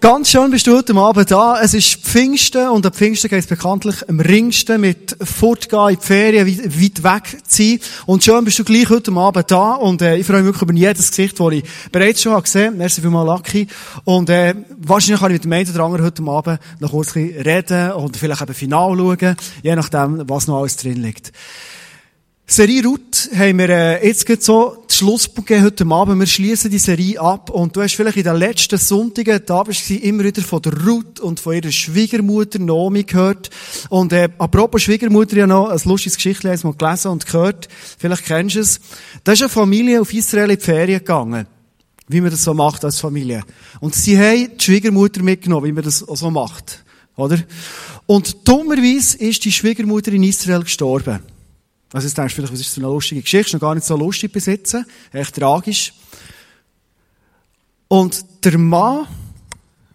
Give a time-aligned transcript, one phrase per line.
[0.00, 1.60] Ganz schön bist du heute Abend da.
[1.60, 6.06] Es ist Pfingsten und am Pfingsten geht es bekanntlich am ringsten mit Fortgehen in die
[6.06, 7.80] Ferien, weit weg zu sein.
[8.06, 10.72] Und schön bist du gleich heute Abend da und äh, ich freue mich wirklich über
[10.72, 12.76] jedes Gesicht, das ich bereits schon habe gesehen habe.
[12.78, 13.66] Merci vielmals, Lucky.
[14.04, 17.92] Und äh, wahrscheinlich kann ich mit dem einen oder anderen heute Abend noch kurz reden
[17.92, 21.30] und vielleicht eben Final schauen, je nachdem, was noch alles drin liegt.
[22.52, 26.18] Serie Ruth haben wir äh, jetzt gerade so den Schlusspunkt gegeben heute Abend.
[26.18, 29.88] Wir schließen die Serie ab und du hast vielleicht in den letzten Sonntagen, da bist
[29.88, 33.50] du immer wieder von der Ruth und von ihrer Schwiegermutter Nomi gehört.
[33.88, 37.68] Und äh, apropos Schwiegermutter, ja noch ein lustiges Geschichte mal gelesen und gehört.
[37.96, 38.80] Vielleicht kennst du es.
[39.22, 41.46] Da ist eine Familie auf Israel in die Ferien gegangen.
[42.08, 43.44] Wie man das so macht als Familie.
[43.78, 46.82] Und sie haben die Schwiegermutter mitgenommen, wie man das so macht.
[47.14, 47.38] Oder?
[48.06, 51.20] Und dummerweise ist die Schwiegermutter in Israel gestorben.
[51.92, 53.56] Also jetzt denkst du vielleicht, was ist so eine lustige Geschichte?
[53.56, 54.86] Noch gar nicht so lustig besitzen.
[55.12, 55.92] Echt tragisch.
[57.88, 59.06] Und der Mann,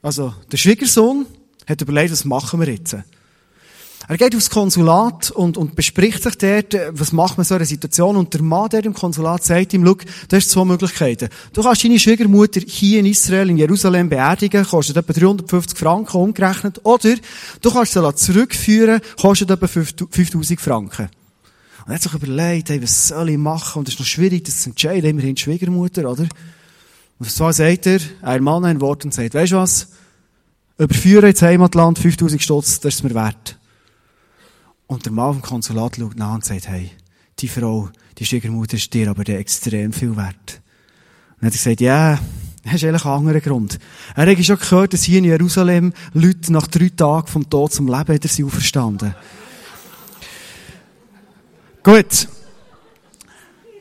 [0.02, 1.26] also der Schwiegersohn,
[1.66, 2.98] hat überlegt, was machen wir jetzt?
[4.08, 8.18] Er geht aufs Konsulat und, und bespricht sich dort, was macht man so einer Situation.
[8.18, 11.30] Und der Mann der im Konsulat sagt ihm, schau, du hast zwei Möglichkeiten.
[11.54, 16.82] Du kannst deine Schwiegermutter hier in Israel, in Jerusalem beerdigen, kostet etwa 350 Franken umgerechnet.
[16.84, 17.16] Oder
[17.62, 21.10] du kannst sie zurückführen, kostet etwa 5000 Franken.
[21.86, 23.80] Und er hat sich überlegt, hey, was soll ich machen?
[23.80, 25.12] Und es ist noch schwierig, das zu entscheiden.
[25.12, 26.28] Immerhin Schwiegermutter, oder?
[27.20, 29.90] Und so sagt er, ein Mann ein Wort und sagt, weisst du was?
[30.78, 33.58] Überführen ins Heimatland 5000 Stutz, das ist mir wert.
[34.88, 36.92] Und der Mann vom Konsulat schaut nach und sagt, hey,
[37.40, 40.62] die Frau, die Schwiegermutter ist dir aber extrem viel wert.
[41.36, 42.20] Und er hat gesagt, ja, yeah,
[42.64, 43.80] das ist eigentlich ein anderer Grund.
[44.16, 47.88] Er hat schon gehört, dass hier in Jerusalem Leute nach drei Tagen vom Tod zum
[47.88, 49.14] Leben wieder sind auferstanden.
[51.86, 52.28] Gut.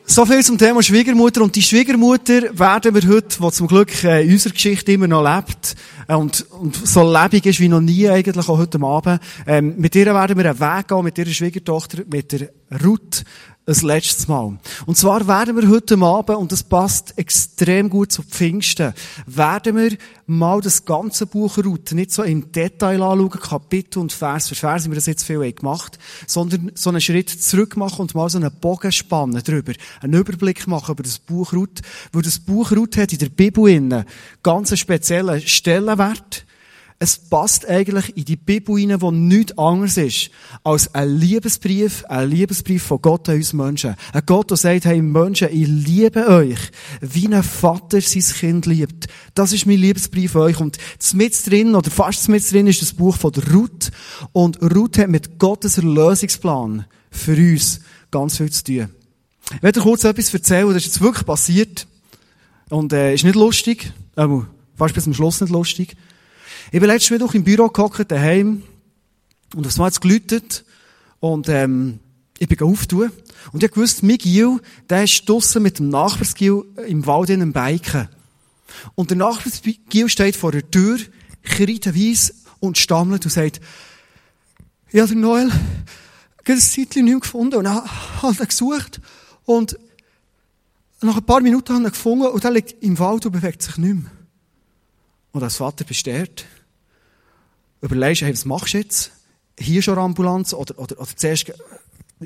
[0.05, 1.41] So viel zum Thema Schwiegermutter.
[1.41, 5.23] Und die Schwiegermutter werden wir heute, die zum Glück äh, in unserer Geschichte immer noch
[5.23, 5.75] lebt
[6.07, 9.95] äh, und, und so lebendig ist wie noch nie eigentlich, auch heute Abend, ähm, mit
[9.95, 12.51] ihr werden wir einen Weg gehen, mit ihrer Schwiegertochter, mit der
[12.85, 13.23] Ruth,
[13.67, 14.57] ein letztes Mal.
[14.85, 18.93] Und zwar werden wir heute Abend, und das passt extrem gut zu Pfingsten,
[19.25, 24.49] werden wir mal das ganze Buch Ruth nicht so im Detail anschauen, Kapitel und Vers
[24.49, 28.15] für Vers, wie wir das jetzt viel gemacht sondern so einen Schritt zurück machen und
[28.15, 32.39] mal so einen Bogen spannen drüber, einen Überblick machen über das Buch Ruth, weil das
[32.39, 34.05] Buch Ruth hat in der Bibel innen
[34.43, 36.45] ganz einen speziellen Stellenwert,
[36.97, 40.29] es passt eigentlich in die Bibel hinein, wo nichts anderes ist
[40.63, 43.95] als ein Liebesbrief, ein Liebesbrief von Gott an uns Menschen.
[44.13, 46.59] Ein Gott, der sagt, hey Menschen, ich liebe euch,
[47.01, 49.07] wie ein Vater sein Kind liebt.
[49.33, 50.59] Das ist mein Liebesbrief an euch.
[50.61, 50.77] Und
[51.13, 53.91] mit drin, oder fast mit drin, ist das Buch von Ruth.
[54.31, 58.89] Und Ruth hat mit Gottes Erlösungsplan für uns ganz viel zu tun.
[59.53, 61.87] Ich werde kurz etwas erzählen, das ist jetzt wirklich passiert.
[62.69, 63.91] Und, äh, ist nicht lustig.
[64.15, 64.27] Äh,
[64.75, 65.97] fast bis zum Schluss nicht lustig.
[66.71, 68.63] Ich bin letztes Mittwoch im Büro gehockt, daheim,
[69.53, 70.65] und aufs Mal hat's geläutet,
[71.19, 71.99] und, ähm,
[72.39, 73.11] ich bin auftun.
[73.51, 74.59] Und ich wusste, mein Gil,
[74.89, 78.09] der ist draussen mit dem Nachbarsgil im Wald in einem Biken.
[78.95, 80.97] Und der Nachbarsgil steht vor der Tür,
[81.43, 83.61] kreitenweise und stammelt und sagt,
[84.91, 87.55] ja, der Noel, ich habe das nicht mehr gefunden.
[87.55, 88.99] Und hat er gesucht.
[89.45, 89.77] Und
[91.01, 93.77] nach ein paar Minuten hat er gefunden und er liegt im Wald und bewegt sich
[93.77, 94.11] nicht mehr.
[95.35, 96.45] Und als Vater besteht,
[97.81, 99.11] überlegst du, hey, was machst du jetzt?
[99.59, 101.59] Hier schon Ambulanz oder, oder, oder zuerst, ich habe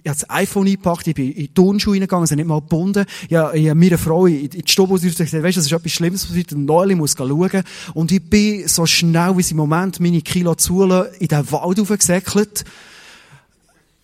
[0.03, 3.07] das iPhone eingepackt, ich bin in die Turnschuhe reingegangen, sie nicht mal gebunden.
[3.23, 5.91] Ich ich habe mir eine Frau in die Stube gesagt, weisst du, das ist etwas
[5.91, 7.63] Schlimmes passiert, ein Noeli muss schauen.
[7.95, 11.79] Und ich bin so schnell, wie sie im Moment meine Kilo zulassen, in den Wald
[11.79, 12.63] aufgesäckelt.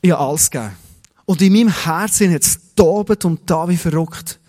[0.01, 0.71] Ich habe alles gegeben.
[1.25, 4.39] Und in meinem Herzen hat es tobet und da wie verrückt.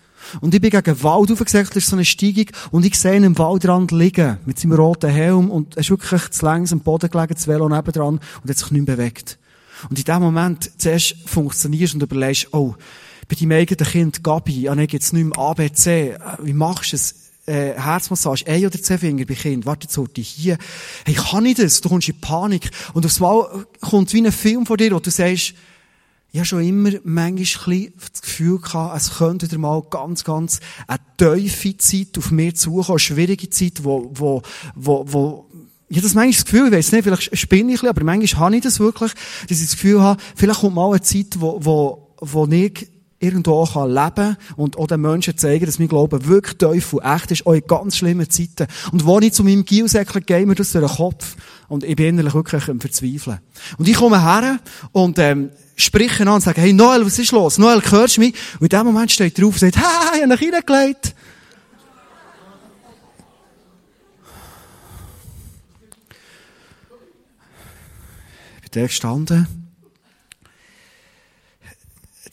[0.41, 3.15] Und ich bin gegen den Wald aufgesägt, das ist so eine Steigung, und ich sehe
[3.15, 6.81] ihn im Waldrand liegen, mit seinem roten Helm, und er ist wirklich zu längs am
[6.81, 9.37] Boden gelegen, das Velo nebendran, und hat sich nicht mehr bewegt.
[9.89, 12.75] Und in dem Moment, zuerst funktionierst und überlegst, oh,
[13.27, 17.15] bei deinem eigenen Kind, Gabi, ja, dann gibt's nicht mehr ABC, wie machst du es?
[17.45, 20.57] Äh, Herzmassage, ein oder zwei Finger bei Kind, warte jetzt heute hier.
[21.05, 21.79] Hey, kann ich das?
[21.79, 22.69] Du kommst in Panik.
[22.93, 25.53] Und aufs Mal kommt wie ein Film von dir, wo du sagst,
[26.37, 30.99] ich habe schon immer manchmal das Gefühl gehabt, es könnte dir mal ganz, ganz eine
[31.17, 34.43] tiefe Zeit auf mir zukommen, eine schwierige Zeit, wo, wo,
[34.75, 35.49] wo, wo
[35.87, 38.03] ich habe das manchmal das Gefühl, ich weiß nicht, vielleicht spinne ich ein bisschen, aber
[38.03, 39.13] manchmal habe ich das wirklich,
[39.49, 42.87] dass ich das Gefühl habe, vielleicht kommt mal eine Zeit, wo, wo, wo ich
[43.19, 47.45] irgendwo kann leben und auch den Menschen zeigen, dass mein Glaube wirklich Teufel echt ist,
[47.47, 48.67] auch in ganz schlimmen Zeiten.
[48.91, 51.35] Und wo ich zu meinem Gielsäckler gehe, mir das durch den Kopf
[51.67, 53.39] und ich bin innerlich wirklich am Verzweifeln.
[53.77, 54.59] Und ich komme her
[54.91, 57.57] und ähm, spreche an und sage, hey Noel, was ist los?
[57.57, 58.35] Noel, hörst du mich?
[58.59, 61.15] Und in dem Moment steht er auf und sagt, hey, ich habe dich reingelegt.
[68.63, 69.66] Ich bin da gestanden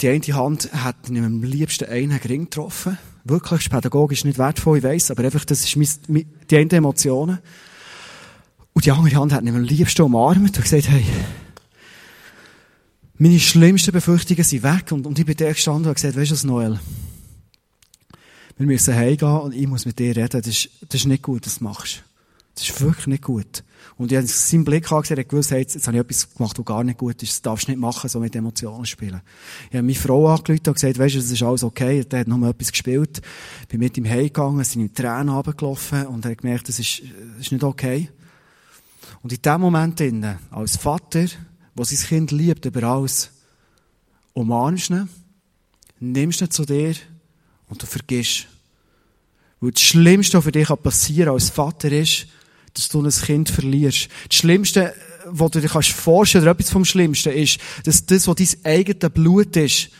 [0.00, 2.98] die eine Hand hat in am liebsten einen Ring getroffen.
[3.24, 5.76] Wirklich, ist pädagogisch nicht wertvoll, ich weiss, aber einfach, das ist
[6.08, 7.38] mein, die eine Emotionen.
[8.72, 11.04] Und die andere Hand hat ihn am liebsten umarmt und gesagt, hey,
[13.16, 14.90] meine schlimmsten Befürchtungen sind weg.
[14.90, 16.80] Und, und ich bin da gestanden und gesagt, weißt du was, Noel?
[18.56, 20.42] Wir müssen heimgehen und ich muss mit dir reden.
[20.42, 22.04] Das ist, das ist nicht gut, du machst.
[22.54, 23.64] Das ist wirklich nicht gut.
[23.96, 26.64] Und ich habe seinen Blick angesehen, er gewusst, jetzt, jetzt habe ich etwas gemacht, was
[26.64, 27.32] gar nicht gut ist.
[27.32, 29.20] Das darfst du nicht machen, so mit Emotionen spielen.
[29.70, 32.04] Ich habe meine Frau angerufen und gesagt, weißt du, es ist alles okay.
[32.04, 33.20] Der hat noch mal etwas gespielt.
[33.68, 37.46] Bin mit ihm heimgegangen, sind ihm Tränen runtergelaufen und er hat gemerkt, das ist, das
[37.46, 38.10] ist nicht okay.
[39.22, 41.26] Und in dem Moment innen, als Vater,
[41.76, 43.30] der sein Kind liebt über alles,
[44.32, 45.08] umarmst ihn,
[46.00, 46.94] nimmst ihn zu dir
[47.68, 48.46] und du vergisst.
[49.60, 52.26] Weil das Schlimmste, was für dich passieren als Vater ist,
[52.74, 54.08] dass du ein Kind verlierst.
[54.28, 54.94] Das Schlimmste,
[55.26, 59.10] was du dir kannst vorstellen, oder etwas vom Schlimmsten ist, dass das, was dein eigenes
[59.12, 59.90] Blut ist,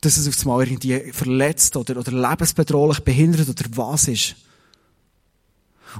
[0.00, 4.36] dass es auf einmal irgendwie verletzt oder, oder lebensbedrohlich behindert oder was ist.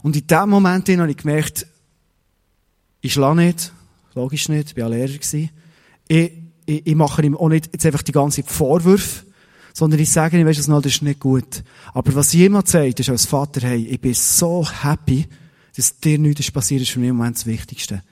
[0.02, 1.66] Und in dem Moment habe ich gemerkt,
[3.00, 3.72] ich schlage nicht,
[4.14, 5.08] logisch nicht, ich war Lehrer.
[5.08, 5.48] Ich,
[6.08, 6.32] ich,
[6.66, 9.25] ich mache ihm auch nicht jetzt einfach die ganze Vorwürfe,
[9.76, 11.62] sondern ich sage ihm, weißt du, das ist nicht gut.
[11.92, 15.26] Aber was jemand sagt, ist als Vater, hey, ich bin so happy,
[15.76, 18.02] dass dir nichts passiert ist für mich im Moment das Wichtigste.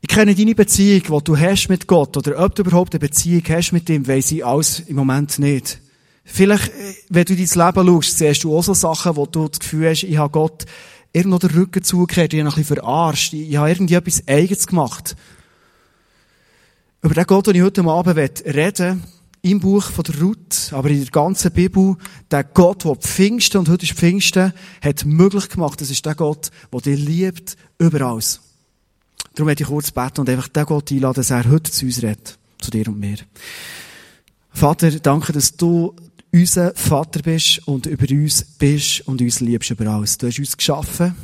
[0.00, 3.42] Ich kenne deine Beziehung, die du hast mit Gott, oder ob du überhaupt eine Beziehung
[3.50, 5.78] hast mit ihm, weiss ich alles im Moment nicht.
[6.24, 9.60] Vielleicht, äh, wenn du dein Leben schaust, siehst du auch so Sachen, wo du das
[9.60, 10.64] Gefühl hast, ich habe Gott
[11.12, 15.16] irgendwo den Rücken zugekehrt, ich habe ein bisschen verarscht, ich habe irgendwie etwas Eigenes gemacht.
[17.02, 18.16] Über den Gott, den ich heute Abend
[18.46, 19.04] reden
[19.42, 21.96] im Buch von der Ruth, aber in der ganzen Bibel,
[22.30, 24.52] der Gott, der Pfingsten, und heute ist Pfingsten,
[24.82, 25.80] hat möglich gemacht.
[25.80, 28.20] Das ist der Gott, der dich liebt, überall.
[29.34, 32.02] Darum werde ich kurz beten und einfach den Gott einladen, dass er heute zu uns
[32.02, 32.38] redet.
[32.60, 33.18] Zu dir und mir.
[34.50, 35.94] Vater, danke, dass du
[36.32, 40.18] unser Vater bist und über uns bist und uns liebst über alles.
[40.18, 41.14] Du hast uns geschaffen.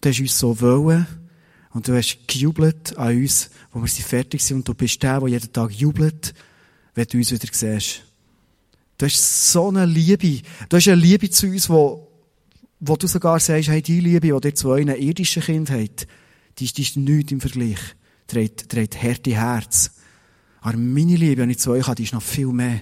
[0.00, 1.06] Du hast uns so wollen.
[1.70, 4.56] Und du hast gejubelt an uns, wo wir fertig sind.
[4.56, 6.34] Und du bist der, der jeden Tag jubelt
[6.94, 8.02] wenn du uns wieder siehst.
[8.98, 10.42] Du hast so eine Liebe.
[10.68, 12.08] Du hast eine Liebe zu uns, wo,
[12.80, 16.06] wo du sogar sagst, hey, die Liebe, die ihr zu euren irdischen Kind habt,
[16.58, 17.80] die ist, die ist nichts im Vergleich.
[18.26, 19.92] Trägt, trägt Härte Herz.
[20.60, 22.80] Aber meine Liebe, die ich zu euch habe, die ist noch viel mehr.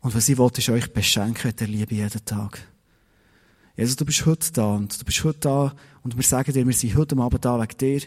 [0.00, 2.66] Und was ich wollte, ist euch beschenken der Liebe jeden Tag.
[3.76, 6.74] Jesus, du bist heute da und du bist heute da und wir sagen dir, wir
[6.74, 8.02] sind heute Abend da wegen dir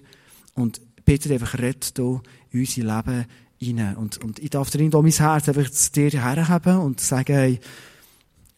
[0.54, 2.22] und bitte einfach, rett du
[2.54, 3.26] unser Leben
[3.62, 3.96] rein.
[3.98, 7.60] Und, und ich darf dir da mein Herz einfach zu dir herhaben und sagen, hey,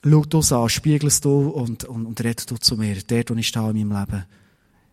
[0.04, 3.34] schau das an, spiegel es du und, und, und red du zu mir, der, wo
[3.36, 4.25] ich stehe in meinem Leben.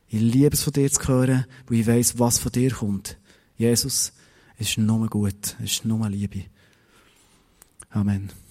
[0.09, 3.19] Ich liebe es von dir zu hören, weil ich weiss, was von dir kommt.
[3.57, 4.13] Jesus,
[4.59, 6.45] es ist nur gut, es ist nur Liebe.
[7.91, 8.46] Amen.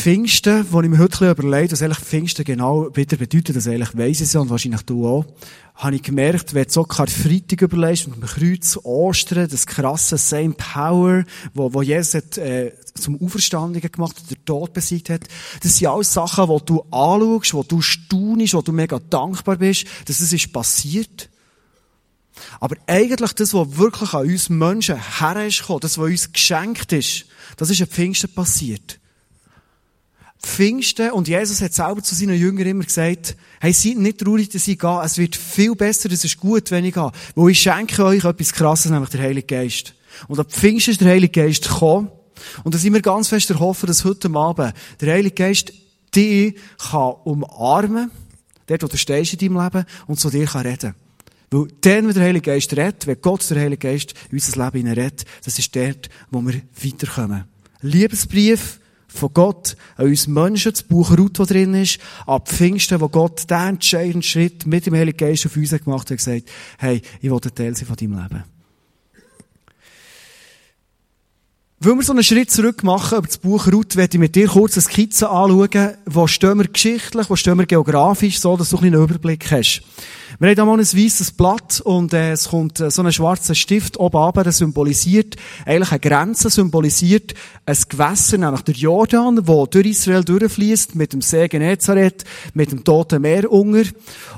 [0.00, 4.22] Pfingsten, wo ich mir heute überlegt was eigentlich Pfingsten genau wieder bedeutet, das eigentlich weiss
[4.22, 5.26] ich ja und wahrscheinlich du auch,
[5.74, 10.54] habe ich gemerkt, wenn du so Karfreitag überlegst mit dem Kreuz, Ostern, das krasse Same
[10.54, 15.24] Power, wo, wo Jesus hat, äh, zum Auferstandenen gemacht hat, der Tod besiegt hat,
[15.62, 19.84] das sind alles Sachen, die du anschaust, wo du staunst, wo du mega dankbar bist,
[20.06, 21.28] dass es ist passiert.
[22.58, 27.26] Aber eigentlich das, was wirklich an uns Menschen her ist das, was uns geschenkt ist,
[27.58, 28.99] das ist am Pfingsten passiert.
[30.42, 34.66] Pfingsten, und Jesus hat selber zu seinen Jüngern immer gesagt, hey, seid nicht traurig, dass
[34.66, 38.04] ich gehe, es wird viel besser, es ist gut, wenn ich gehe, weil ich schenke
[38.04, 39.94] euch etwas Krasses, nämlich der Heilige Geist.
[40.28, 42.10] Und ab Pfingsten ist der Heilige Geist gekommen,
[42.64, 45.72] und da sind wir ganz fest erhoffen, dass heute Abend der Heilige Geist
[46.14, 48.10] dich kann umarmen,
[48.66, 50.94] dort, wo du stehst in deinem Leben, und zu dir kann reden.
[51.50, 54.88] Weil dann, wenn der Heilige Geist redet, wenn Gott der Heilige Geist in unser Leben
[54.88, 57.44] redet, das ist dort, wo wir weiterkommen.
[57.82, 58.80] Liebesbrief,
[59.12, 63.50] von Gott an uns Menschen, das Buch Ruth, das drin ist, ab Pfingsten, wo Gott
[63.50, 66.48] den entscheidenden Schritt mit dem Heiligen Geist auf uns gemacht hat, gesagt,
[66.78, 68.59] hey, ich will ein Teil sein von deinem Leben.
[71.82, 74.48] Weil wir so einen Schritt zurück machen über das Buch Ruth, werde ich mit dir
[74.48, 78.76] kurz eine Skizze anschauen, wo stehen wir geschichtlich, wo stehen wir geografisch, so dass du
[78.76, 79.80] einen Überblick hast.
[80.38, 83.54] Wir haben da mal ein weißes Blatt und äh, es kommt äh, so ein schwarzer
[83.54, 87.34] Stift oben runter, der symbolisiert, eigentlich eine Grenze symbolisiert
[87.66, 92.84] ein Gewässer, nämlich der Jordan, wo durch Israel durchfließt mit dem See Genezareth, mit dem
[92.84, 93.84] Toten Meer unger.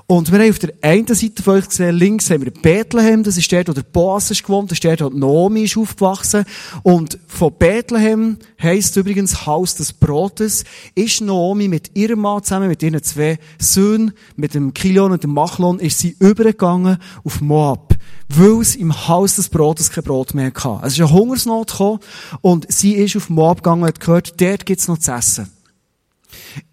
[0.07, 3.37] Und wir haben auf der einen Seite von euch gesehen, links haben wir Bethlehem, das
[3.37, 6.45] ist dort, wo der Boas ist gewohnt, das ist dort, wo Naomi ist aufgewachsen.
[6.83, 12.83] Und von Bethlehem heisst übrigens Haus des Brotes, ist Naomi mit ihrem Mann zusammen, mit
[12.83, 17.97] ihren zwei Söhnen, mit dem Kilion und dem Machlon, ist sie übergegangen auf Moab.
[18.29, 20.87] Weil es im Haus des Brotes kein Brot mehr hatte.
[20.87, 22.01] Es ist eine Hungersnot gekommen
[22.43, 25.51] und sie ist auf Moab gegangen und hat gehört, dort gibt's noch zu essen.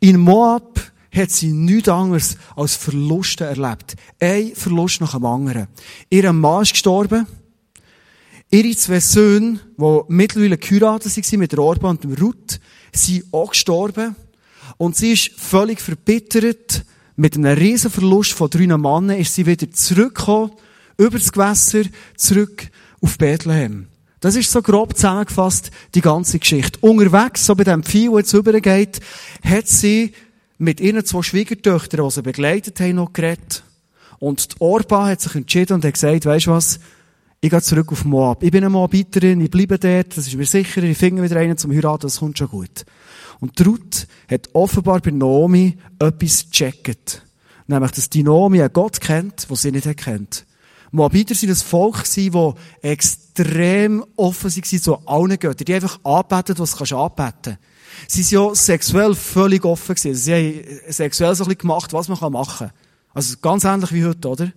[0.02, 0.80] In Moab
[1.16, 3.96] hat sie nichts anderes als Verluste erlebt.
[4.20, 5.68] Ein Verlust nach dem anderen.
[6.10, 7.26] Ihr Mann ist gestorben.
[8.52, 12.60] Ihre zwei Söhne, die mittlerweile geheiratet waren mit der Orba und dem Ruth,
[12.92, 14.16] sind auch gestorben.
[14.78, 16.84] Und sie ist völlig verbittert.
[17.16, 20.52] Mit einem riesen Verlust von drei Männern ist sie wieder zurückgekommen,
[20.98, 21.84] über das Gewässer,
[22.16, 22.70] zurück
[23.02, 23.88] auf Bethlehem.
[24.20, 26.80] Das ist so grob zusammengefasst, die ganze Geschichte.
[26.82, 29.00] Unterwegs, so bei dem Vieh, das jetzt rübergeht,
[29.44, 30.14] hat sie
[30.58, 33.64] mit ihren zwei Schwiegertöchtern, die sie begleitet haben, noch geredet.
[34.18, 36.80] Und die Orba hat sich entschieden und hat gesagt, weisst du was?
[37.42, 38.44] Ich gehe zurück auf Moab.
[38.44, 41.58] Ich bin eine Moabiterin, ich bleibe dort, das ist mir sicher, ich finde wieder einen
[41.58, 42.84] zum Heiraten, das kommt schon gut.
[43.40, 47.22] Und Ruth hat offenbar bei Naomi etwas gecheckt.
[47.68, 50.46] Nämlich, dass die Naomi einen Gott kennt, den sie nicht kennt.
[50.92, 55.66] Moabiter sind ein Volk das extrem offen war zu allen Göttern.
[55.66, 57.60] Die einfach anbeten, was du anbeten kannst.
[58.08, 60.16] Sie sind ja sexuell völlig offen gewesen.
[60.16, 62.78] Sie haben sexuell so ein bisschen gemacht, was man machen kann.
[63.14, 64.52] Also ganz ähnlich wie heute, oder?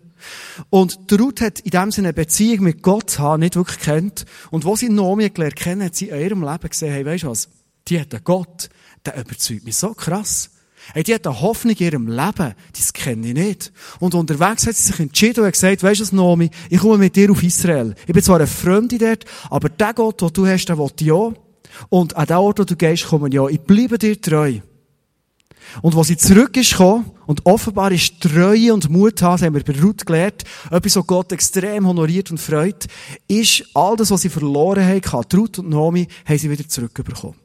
[0.71, 4.25] Und die Ruth hat in dem Sinne eine Beziehung mit Gott haben, nicht wirklich kennt.
[4.51, 7.29] Und wo sie Naomi gelernt kennen, hat sie in ihrem Leben gesehen, hey, weisst du
[7.29, 7.49] was?
[7.89, 8.69] Die hat einen Gott,
[9.05, 10.51] der überzeugt mich so krass.
[10.95, 13.73] Hey, die hat eine Hoffnung in ihrem Leben, das kenne ich nicht.
[14.01, 17.31] Und unterwegs hat sie sich entschieden und gesagt, weisst du Naomi, ich komme mit dir
[17.31, 17.95] auf Israel.
[18.07, 21.13] Ich bin zwar eine Fremde dort, aber der Gott, den du hast, den will ich
[21.13, 21.35] auch.
[21.89, 24.59] Und an den Ort, wo du gehst, kommen ja, ich bleibe dir treu.
[25.81, 29.65] Und wo sie zurück ist und offenbar ist Treue und Mut haben, das haben wir
[29.65, 32.87] bei Ruth gelernt, etwas, was Gott extrem honoriert und freut,
[33.29, 37.37] ist all das, was sie verloren haben, Ruth und Naomi, haben sie wieder zurückbekommen.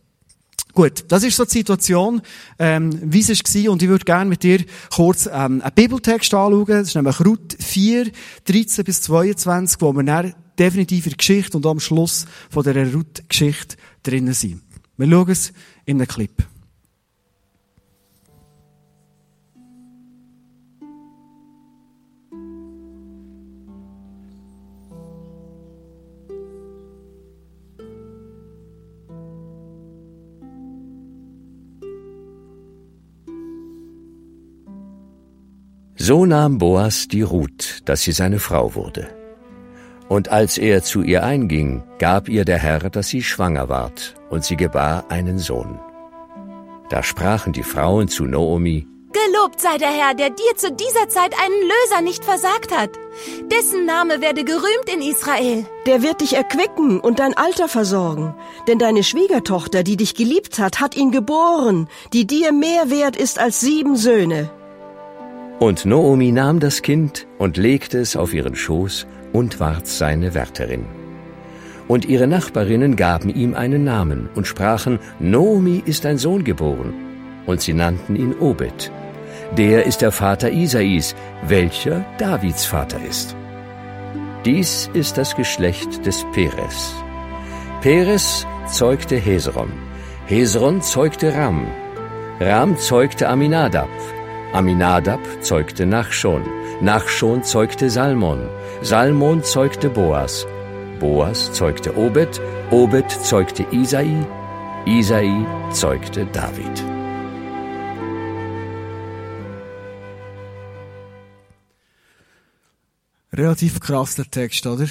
[0.73, 2.21] Gut, das ist so die Situation,
[2.59, 3.71] ähm, wie es war.
[3.71, 6.67] Und ich würde gerne mit dir kurz ähm, einen Bibeltext anschauen.
[6.67, 8.11] Das ist nämlich Ruth 4,
[8.45, 12.93] 13 bis 22, wo wir dann definitiv in der Geschichte und am Schluss von dieser
[12.93, 14.61] Ruth-Geschichte drinnen sind.
[14.97, 15.51] Wir schauen es
[15.85, 16.45] in einem Clip.
[35.97, 39.09] So nahm Boas die Ruth, dass sie seine Frau wurde.
[40.07, 44.45] Und als er zu ihr einging, gab ihr der Herr, dass sie schwanger ward, und
[44.45, 45.79] sie gebar einen Sohn.
[46.89, 51.33] Da sprachen die Frauen zu Noomi, Gelobt sei der Herr, der dir zu dieser Zeit
[51.43, 52.91] einen Löser nicht versagt hat.
[53.51, 55.65] Dessen Name werde gerühmt in Israel.
[55.87, 58.35] Der wird dich erquicken und dein Alter versorgen.
[58.67, 63.39] Denn deine Schwiegertochter, die dich geliebt hat, hat ihn geboren, die dir mehr wert ist
[63.39, 64.51] als sieben Söhne.
[65.59, 70.85] Und Noomi nahm das Kind und legte es auf ihren Schoß und ward seine Wärterin.
[71.87, 76.93] Und ihre Nachbarinnen gaben ihm einen Namen und sprachen, Noomi ist ein Sohn geboren.
[77.47, 78.91] Und sie nannten ihn Obed.
[79.57, 81.15] Der ist der Vater Isais,
[81.47, 83.35] welcher Davids Vater ist.
[84.45, 86.93] Dies ist das Geschlecht des Peres.
[87.81, 89.71] Peres zeugte Hesron.
[90.27, 91.65] Hesron zeugte Ram.
[92.39, 93.89] Ram zeugte Aminadab.
[94.53, 96.43] Aminadab zeugte Nachschon,
[96.81, 98.49] Nachschon zeugte Salmon,
[98.81, 100.47] Salmon zeugte Boas,
[100.99, 102.39] Boas zeugte Obed,
[102.71, 104.25] Obed zeugte Isai,
[104.85, 106.83] Isai zeugte David.
[113.33, 114.87] Relativ krass der Text, oder?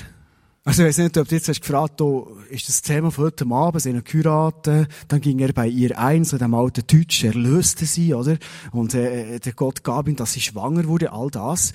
[0.67, 3.47] Also ich weiß nicht, ob du jetzt hast gefragt, oh, ist das Thema von heute
[3.49, 7.35] Abend, sie haben geheiratet, dann ging er bei ihr ein, so dem alten Deutsch, er
[7.35, 8.37] löste sie, oder?
[8.73, 11.73] Und äh, der Gott gab ihm, dass sie schwanger wurde, all das.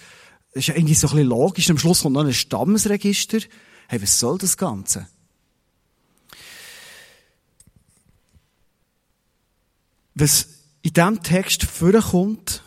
[0.54, 1.70] Das ist ja irgendwie so ein bisschen logisch.
[1.70, 3.38] Am Schluss kommt noch ein Stammesregister.
[3.88, 5.08] Hey, was soll das Ganze?
[10.16, 10.48] Was
[10.82, 12.62] in diesem Text vorkommt,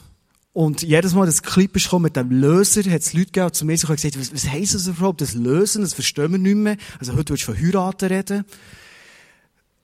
[0.54, 3.76] und jedes Mal, das Clip ist mit dem Löser, hat es Leute gegeben, zu mir
[3.76, 6.76] so gesagt was, was heisst das überhaupt, das Lösen, das verstehen wir nicht mehr.
[7.00, 8.44] Also heute willst du von Heiraten reden.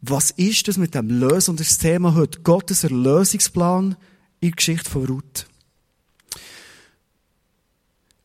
[0.00, 1.50] Was ist das mit dem Lösen?
[1.50, 3.97] Und das Thema heute, Gottes Erlösungsplan
[4.39, 5.47] in der Geschichte von Ruth.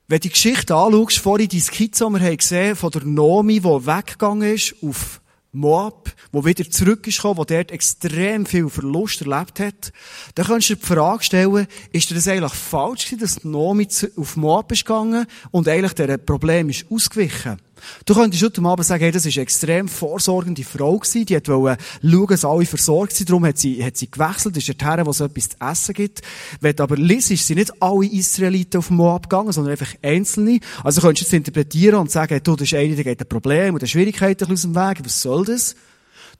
[0.08, 3.60] Wenn du die Geschichte anschaust, vorhin die Skizze, die wir haben gesehen von der Nomi,
[3.60, 5.20] die weggegangen ist auf
[5.56, 9.94] Moab, wo wieder zurück ist wo dort extrem viel Verlust erlebt hat,
[10.36, 14.36] dann kannst du dir die Frage stellen, ist das eigentlich falsch gewesen, dass Nomi auf
[14.36, 17.58] Moab ist gegangen und eigentlich der Problem ist ausgewichen?
[18.06, 21.78] Du könntest heute Abend sagen, hey, das ist eine extrem vorsorgende Frau gewesen, die wollte
[22.02, 25.20] schauen, dass alle versorgt sind, darum hat sie, hat sie gewechselt, ist dorthin, wo es
[25.20, 26.22] etwas zu essen gibt.
[26.62, 30.60] Wenn du aber liest, sie nicht alle Israeliten auf Moab gegangen, sondern einfach Einzelne.
[30.84, 33.30] Also könntest du es interpretieren und sagen, hey, du, das ist eine, die geht ein
[33.30, 35.76] Problem oder Schwierigkeiten aus dem Weg, was soll das?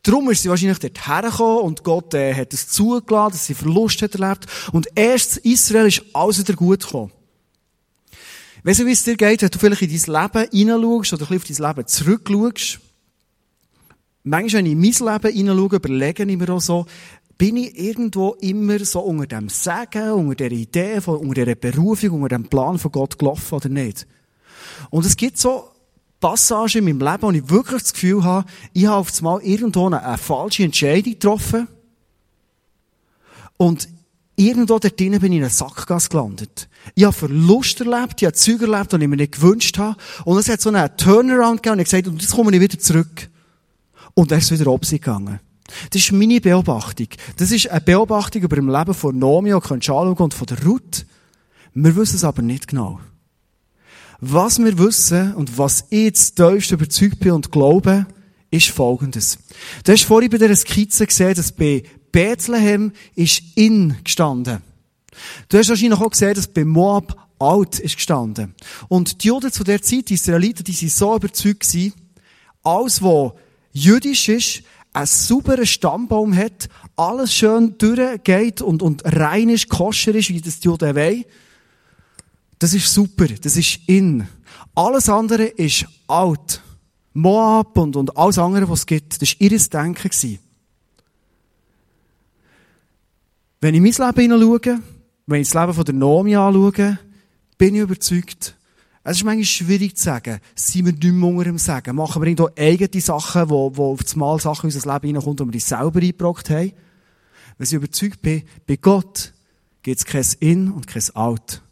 [0.04, 4.04] Darum ist sie wahrscheinlich dort hergekommen und Gott äh, hat es zugelassen, dass sie Verlust
[4.04, 4.46] hat erlebt.
[4.72, 7.12] Und erst Israel ist alles wieder gut gekommen.
[8.66, 11.38] Weißt du, wie es dir geht, wenn du vielleicht in dein Leben hineinschaust oder ein
[11.38, 12.80] auf dein Leben zurückschaust?
[14.24, 16.88] Manchmal, wenn ich in mein Leben hineinschaue, überlege ich mir auch so,
[17.38, 22.36] bin ich irgendwo immer so unter dem Segen, unter der Idee, unter der Berufung, unter
[22.36, 24.08] dem Plan von Gott gelaufen oder nicht?
[24.90, 25.70] Und es gibt so
[26.20, 29.86] Passagen in meinem Leben, wo ich wirklich das Gefühl habe, ich habe auf einmal irgendwo
[29.86, 31.68] eine, eine falsche Entscheidung getroffen.
[33.58, 33.90] Und
[34.36, 36.68] irgendwo dort drinnen bin ich in einer Sackgasse gelandet.
[36.94, 39.98] Ich habe Verlust erlebt, ich habe Züge erlebt, die ich mir nicht gewünscht habe.
[40.26, 42.80] Und es hat so einen Turnaround gegeben und ich gesagt, und jetzt komme ich wieder
[42.80, 43.30] zurück.
[44.14, 45.40] Und er ist wieder Opsi gegangen.
[45.90, 47.08] Das ist meine Beobachtung.
[47.38, 51.06] Das ist eine Beobachtung über dem Leben von Konchalo und von der Ruth.
[51.74, 53.00] Wir wissen es aber nicht genau.
[54.20, 58.06] Was wir wissen und was ich jetzt tiefst überzeugt bin und glaube,
[58.50, 59.38] ist Folgendes.
[59.84, 61.84] Du hast vorhin bei dieser Skizze gesehen, dass bei
[62.16, 64.62] Bethlehem ist in gestanden.
[65.50, 68.56] Du hast wahrscheinlich auch gesehen, dass bei Moab alt ist gestanden.
[68.88, 71.94] Und die Juden zu der Zeit, die Israeliten, die sind so überzeugt gewesen,
[72.64, 73.34] alles, was
[73.74, 80.30] jüdisch ist, einen sauberen Stammbaum hat, alles schön durchgeht und, und rein ist, koscher ist,
[80.30, 81.26] wie das die Juden wollen,
[82.60, 84.26] das ist super, das ist in.
[84.74, 86.62] Alles andere ist alt.
[87.12, 90.10] Moab und, und alles andere, was es gibt, das war ihr Denken.
[90.10, 90.40] Gewesen.
[93.66, 94.80] Wenn ich mein Leben hineinschaue,
[95.26, 97.00] wenn ich das Leben von der Nomi anschaue,
[97.58, 98.56] bin ich überzeugt,
[99.04, 101.96] es ist manchmal schwierig zu sagen, sind wir nicht mehr unter dem Sagen.
[101.96, 105.38] Machen wir irgendwo eigene Sachen, wo, wo auf das Mal Sachen in unser Leben reinkommen,
[105.38, 106.74] die wir uns selber eingebrockt haben.
[107.58, 109.34] Wenn ich überzeugt bin, bei Gott
[109.82, 111.64] gibt es kein In und kein Out.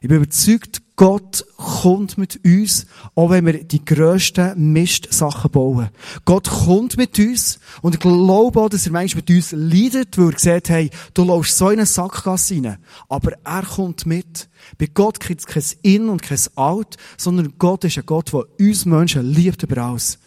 [0.00, 5.88] Ich bin überzeugt, Gott kommt mit uns, auch wenn wir die grössten Mistsachen bauen.
[6.24, 10.26] Gott kommt mit uns und ich glaube auch, dass er manchmal mit uns leidet, weil
[10.26, 12.76] er gesagt hey, du läufst so in eine Sackgasse rein.
[13.08, 14.48] Aber er kommt mit.
[14.78, 18.44] Bei Gott gibt es kein In und kein Out, sondern Gott ist ein Gott, der
[18.60, 20.18] uns Menschen liebt über alles.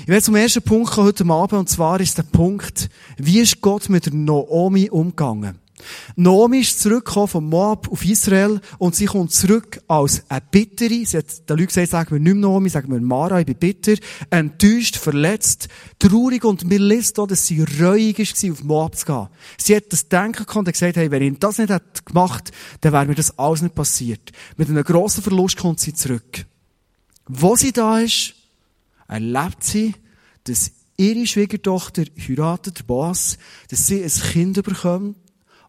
[0.00, 3.88] Ich werde zum ersten Punkt heute Abend, und zwar ist der Punkt, wie ist Gott
[3.88, 5.58] mit der Naomi umgegangen?
[6.16, 11.04] Naomi ist zurückgekommen von Moab auf Israel und sie kommt zurück als eine Bittere.
[11.04, 13.56] Sie hat den Leuten gesagt, sagen wir nicht mehr Naomi, sagen wir Mara, ich bin
[13.56, 13.94] bitter,
[14.30, 19.28] enttäuscht, verletzt, traurig und mir liest auch, dass sie reuig war, auf Moab zu gehen.
[19.56, 22.92] Sie hat das Denken gehabt und gesagt, hey, wenn ich das nicht hätte gemacht, dann
[22.92, 24.32] wäre mir das alles nicht passiert.
[24.56, 26.46] Mit einem grossen Verlust kommt sie zurück.
[27.26, 28.34] Wo sie da ist,
[29.06, 29.94] erlebt sie,
[30.44, 33.38] dass ihre Schwiegertochter heiratet, Boas,
[33.68, 35.16] dass sie ein Kind bekommt,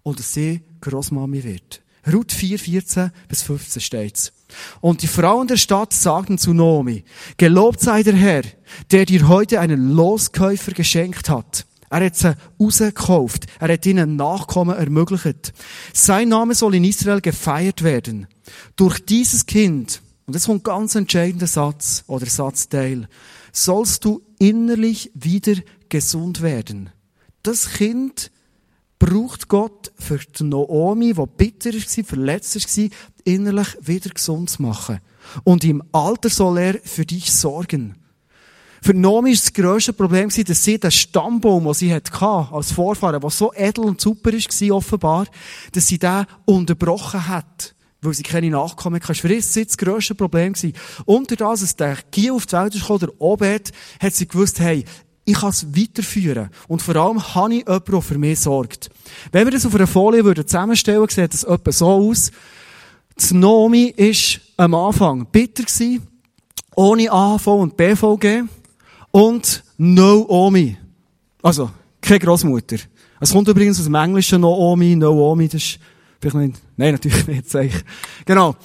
[0.10, 1.82] und dass sie Großmami wird.
[2.12, 4.34] Ruth 4, 14 bis 15 steht's.
[4.82, 7.04] Und die Frauen der Stadt sagten zu Naomi,
[7.38, 8.44] gelobt sei der Herr,
[8.92, 11.66] der dir heute einen Loskäufer geschenkt hat.
[11.92, 13.46] Er hat sie rausgekauft.
[13.60, 15.54] Er hat ihnen Nachkommen ermöglicht.
[15.94, 18.28] Sein Name soll in Israel gefeiert werden.
[18.76, 23.08] Durch dieses Kind, und das kommt ein ganz entscheidender Satz oder Satzteil,
[23.52, 25.56] sollst du innerlich wieder
[25.90, 26.92] gesund werden.
[27.42, 28.32] Das Kind
[29.00, 32.90] braucht Gott für die Naomi, die bitter war, verletzt war,
[33.24, 35.00] innerlich wieder gesund zu machen.
[35.44, 37.96] Und im Alter soll er für dich sorgen.
[38.82, 43.20] Für Naomi war das grösste Problem, dass sie den Stammbaum, den sie hatte, als Vorfahren,
[43.20, 45.28] der so edel und super war, offenbar,
[45.74, 47.76] dass sie den unterbrochen hat.
[48.02, 49.14] Weil sie keine Nachkommen hatte.
[49.14, 50.54] Für sie war das grösste Problem.
[51.06, 54.86] Unter das, dass der Giel auf die Welt ist der Obed, hat sie gewusst, hey,
[55.26, 56.50] ich kann es weiterführen.
[56.68, 58.90] Und vor allem habe ich jemanden, der für mich sorgt.
[59.32, 62.32] Wenn wir das auf einer Folie würden zusammenstellen, sieht das etwa so aus.
[63.20, 66.08] Die Nomi war am Anfang bitter gewesen,
[66.76, 68.44] ohne AHV und BVG
[69.12, 70.78] und no Omi.
[71.42, 71.70] Also,
[72.02, 72.78] keine Großmutter.
[73.20, 75.80] Es kommt übrigens aus dem Englischen Naomi, Naomi, das ist
[76.22, 77.76] vielleicht nicht, nein, natürlich nicht, sag ich.
[78.26, 78.56] Genau.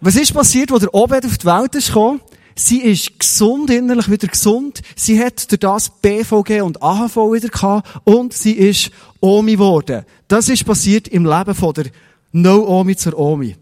[0.00, 2.20] Was ist passiert, wo der Obed auf die Welt ist gekommen?
[2.54, 4.82] Sie ist gesund, innerlich wieder gesund.
[4.96, 10.04] Sie hat durch das BVG und AHV wieder gehabt und sie ist Omi geworden.
[10.28, 11.86] Das ist passiert im Leben von der
[12.32, 13.56] No-Omi zur Omi.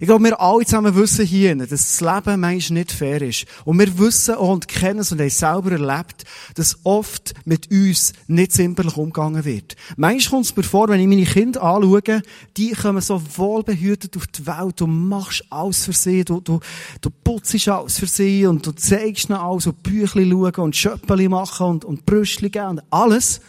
[0.00, 3.46] Ich glaube, wir alle zusammen wissen hier, dass das Leben manchmal nicht fair ist.
[3.64, 8.12] Und wir wissen auch und kennen es und haben selber erlebt, dass oft mit uns
[8.26, 9.76] nicht zimperlich umgegangen wird.
[9.96, 12.22] Manchmal kommt es mir vor, wenn ich meine Kinder anschaue,
[12.56, 16.60] die kommen so wohlbehütet auf die Welt, du machst alles für sie, du, du,
[17.00, 21.28] du putzt alles für sie und du zeigst ihnen alles und Büchli schauen und Schöppeli
[21.28, 23.40] machen und, und Brüstli geben und alles.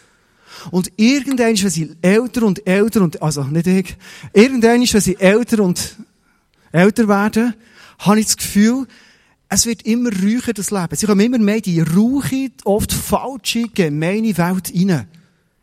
[0.71, 3.97] Und irgendwann, wenn sie älter und älter und, also nicht ich,
[4.33, 5.97] irgendwann, wenn sie älter und
[6.77, 7.53] älter werden,
[7.99, 8.87] habe ich das Gefühl,
[9.49, 10.95] es wird immer ruhiger, das Leben.
[10.95, 15.07] Sie kommen immer mehr in die ruhige, oft falsche, gemeine Welt rein.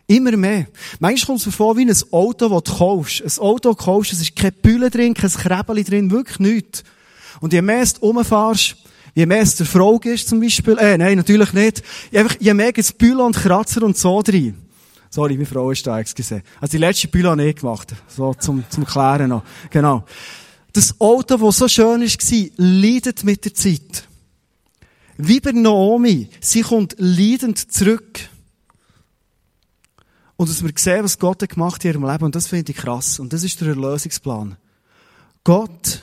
[0.07, 0.67] Immer mehr.
[1.01, 3.23] Manchmal kommt es mir vor wie ein Auto, das du kaufst.
[3.23, 6.85] Ein Auto, das du kaufst, es ist keine Bülle drin, kein Krebeli drin, wirklich nichts.
[7.41, 8.77] Und je mehr du rumfährst,
[9.15, 11.83] je mehr es der Frau ist zum Beispiel, äh, nein, natürlich nicht,
[12.41, 14.57] je mehr gibt es Bülle und Kratzer und so drin.
[15.11, 16.43] Sorry, meine Frau ist da, excuse.
[16.61, 17.95] Also die letzte Bülle habe ich gemacht.
[18.09, 19.45] So zum, zum Klären noch.
[19.71, 20.05] Genau.
[20.75, 24.09] Das Auto, das so schön war, leidet mit der Zeit.
[25.17, 26.29] Wie bei Naomi.
[26.41, 28.29] Sie kommt leidend zurück.
[30.37, 32.79] Und dass wir sehen, was Gott gemacht hat in ihrem Leben, und das finde ich
[32.79, 33.21] krass.
[33.21, 34.57] Und das ist der Erlösungsplan.
[35.45, 36.03] Gott,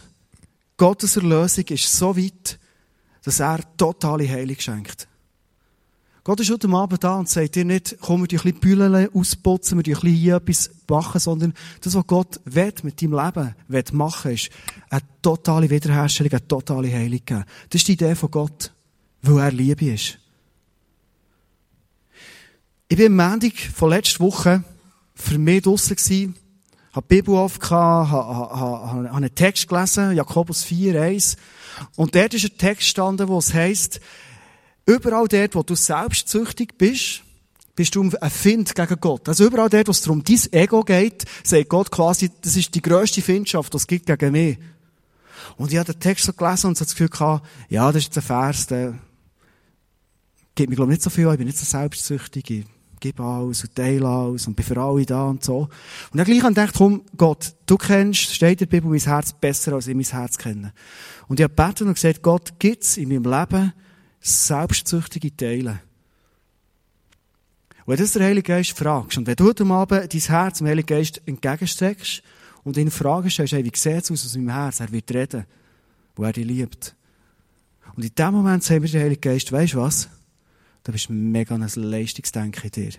[0.77, 2.57] Gottes Erlösung ist so weit,
[3.23, 5.09] dass er totale Heilung schenkt.
[6.23, 9.09] Gott ist heute Abend da und sagt dir nicht, komm, wir die ein bisschen Bühlen
[9.11, 13.13] ausputzen, wir die ein bisschen hier etwas machen, sondern das, was Gott will mit deinem
[13.13, 14.51] Leben will machen, ist
[14.91, 17.43] eine totale Wiederherstellung, eine totale Heilung geben.
[17.69, 18.71] Das ist die Idee von Gott,
[19.23, 20.19] weil er Liebe ist.
[22.87, 24.63] Ich bin am Montag von letzter Woche
[25.15, 26.35] für mich draussen gewesen,
[26.93, 31.37] habe die Bibel aufgehabt, habe, habe, habe einen Text gelesen, Jakobus 4, 1.
[31.95, 34.01] Und dort ist ein Text gestanden, wo es heisst,
[34.85, 37.23] Überall dort, wo du selbstsüchtig bist,
[37.75, 39.27] bist du ein Find gegen Gott.
[39.29, 42.81] Also überall dort, wo es darum dein Ego geht, sagt Gott quasi, das ist die
[42.81, 44.57] grösste Findschaft, die es gibt gegen mich.
[45.57, 48.17] Und ich habe den Text so gelesen und so das Gefühl gehabt, ja, das ist
[48.17, 48.99] ein Vers, der
[50.55, 52.65] gibt mir, glaube ich, nicht so viel, ich bin nicht so selbstsüchtig, ich
[52.99, 55.69] gebe alles und teile alles und bin für alle da und so.
[56.11, 58.99] Und dann gleich habe ich gedacht, komm, Gott, du kennst, steht in der Bibel, mein
[58.99, 60.73] Herz besser, als ich mein Herz kenne.
[61.27, 63.73] Und ich habe gebeten und gesagt, Gott, gibt's in meinem Leben
[64.21, 65.81] selbstsüchtige Teile.
[67.85, 70.85] Wenn das der Heilige Geist fragst, und wenn du heute Abend dein Herz dem Heiligen
[70.85, 72.21] Geist entgegenstreckst
[72.63, 74.79] und ihn fragst, hey, wie sieht es aus aus meinem Herz?
[74.79, 75.45] Er wird reden,
[76.15, 76.95] wo er dich liebt.
[77.95, 80.09] Und in dem Moment sagen wir der Heilige Geist, weisst du was?
[80.83, 82.91] Da bist mega ein Leistungsdenken in dir.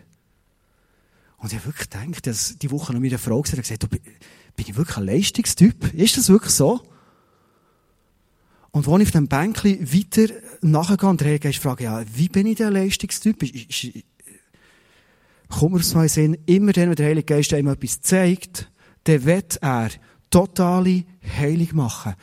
[1.39, 4.01] Und ich habe wirklich gedacht, dass die Woche noch mit einer Frau gesagt hat, bin
[4.57, 5.95] ich wirklich ein Leistungstyp?
[5.95, 6.83] Ist das wirklich so?
[8.73, 10.33] Und als ich auf dem Bänkchen weiter
[10.63, 13.43] nachgehe und Geist frage, ja, wie bin ich der Leistungstyp?
[13.43, 14.05] Ist, ist,
[15.49, 18.71] kommt mir mal in Sinn, immer dann, wenn der Heilige Geist einem etwas zeigt,
[19.05, 19.91] dann wird er
[20.31, 21.05] totale
[21.39, 22.15] Heilung machen.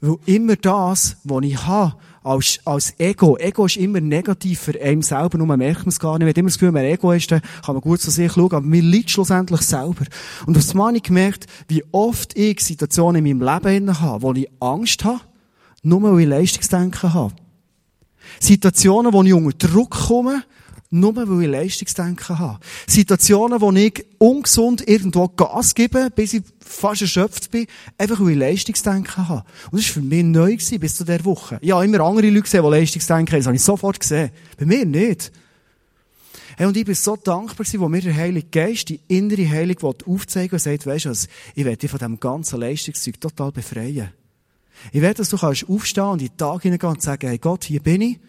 [0.00, 5.02] Weil immer das, was ich habe, als, als Ego, Ego ist immer negativ für einen
[5.02, 6.26] selber, nur man merkt man es gar nicht.
[6.26, 8.52] Wenn immer das Gefühl, wenn man Ego ist, dann kann man gut zu sich schauen,
[8.52, 10.04] aber mir liegt schlussendlich selber.
[10.46, 14.32] Und aus dem habe ich gemerkt, wie oft ich Situationen in meinem Leben habe, wo
[14.32, 15.20] ich Angst habe,
[15.82, 17.34] nur weil ich Leistungsdenken habe.
[18.40, 20.44] Situationen, wo ich unter Druck komme,
[20.90, 22.60] nur weil ich Leistungsdenken habe.
[22.86, 27.66] Situationen, wo ich ungesund irgendwo Gas gebe, bis ich fast erschöpft bin,
[27.98, 29.44] einfach weil ich Leistungsdenken habe.
[29.70, 31.56] Und das war für mich neu gewesen, bis zu dieser Woche.
[31.56, 33.40] Habe immer andere Leute gesehen, die Leistungsdenken haben.
[33.40, 34.30] Das habe ich sofort gesehen.
[34.58, 35.32] Bei mir nicht.
[36.56, 39.94] Hey, und ich bin so dankbar gewesen, wo mir der Heilige Geist die innere Heilung
[40.06, 44.10] aufzeigen und sagt, weisst du was, ich werde dich von diesem ganzen Leistungszeug total befreien.
[44.92, 47.64] Ich will, dass du kannst aufstehen und in den Tag hineingehen und sagen, hey Gott,
[47.64, 48.20] hier bin ich.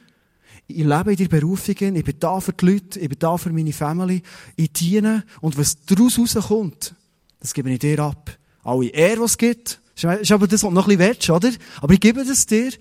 [0.67, 3.51] Ich lebe in deiner Berufung, ich bin da für die Leute, ich bin da für
[3.51, 4.21] meine Family,
[4.55, 6.95] ich diene und was daraus rauskommt,
[7.39, 8.37] das gebe ich dir ab.
[8.63, 11.51] Alle Ehre, was es gibt, ist aber das, was noch ein bisschen willst, oder?
[11.81, 12.71] Aber ich gebe das dir.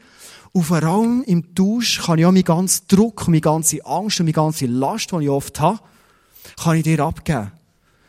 [0.52, 4.26] Und vor allem im Tausch kann ich auch meinen ganzen Druck, meine ganze Angst und
[4.26, 5.80] meine ganze Last, die ich oft habe,
[6.62, 7.52] kann ich dir abgeben.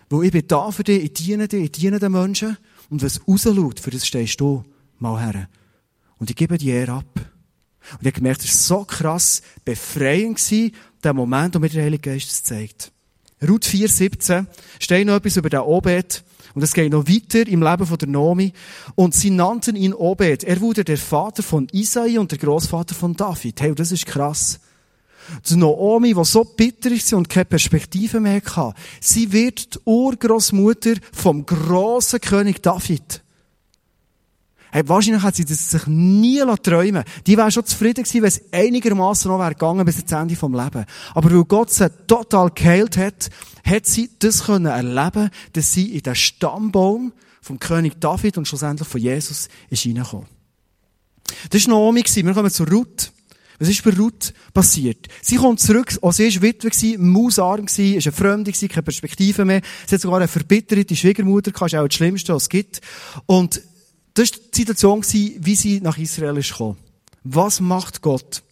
[0.09, 2.57] Weil ich bin da für dich, ich diene dir, ich diene den Menschen.
[2.89, 4.63] Und was rausschaut, für das stehst du
[5.03, 5.47] mal her.
[6.17, 7.05] Und ich gebe die Ehre ab.
[7.15, 10.41] Und ich habe gemerkt, es war so krass befreiend
[11.03, 12.91] der Moment, wo mir der Heilige Geist das zeigt.
[13.47, 14.45] Ruth 4,17
[14.79, 16.23] steht noch etwas über den Obed.
[16.55, 18.53] Und es geht noch weiter im Leben von der Nomi.
[18.95, 20.43] Und sie nannten ihn Obed.
[20.43, 23.61] Er wurde der Vater von Isai und der Großvater von David.
[23.61, 24.59] Hey, das ist krass.
[25.49, 30.95] Die Naomi, die so bitter ist und keine Perspektive mehr hat, sie wird die Urgroßmutter
[31.11, 33.22] vom grossen König David.
[34.73, 38.41] Hey, wahrscheinlich hat sie das sich nie träumen Die wäre schon zufrieden gewesen, wenn es
[38.51, 40.85] einigermaßen noch wäre gegangen bis zum Ende vom Leben.
[41.13, 43.29] Aber weil Gott sie total geheilt hat,
[43.63, 48.87] hat sie das können erleben, dass sie in den Stammbaum vom König David und schlussendlich
[48.87, 50.25] von Jesus ist reingekommen.
[51.51, 52.03] Das war Naomi.
[52.03, 53.11] Wir kommen zu Ruth.
[53.59, 55.07] Was ist bei Ruth passiert?
[55.21, 59.61] Sie kommt zurück, auch sie war Witwe, mausarm, ist eine Fremde, keine Perspektive mehr.
[59.85, 62.81] Sie hat sogar eine verbitterte Schwiegermutter gehabt, ist auch das Schlimmste, was es gibt.
[63.27, 63.61] Und
[64.13, 66.77] das war die Situation, wie sie nach Israel ist gekommen.
[67.23, 68.43] Was macht Gott?